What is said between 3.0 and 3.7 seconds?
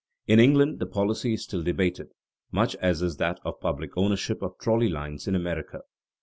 is that of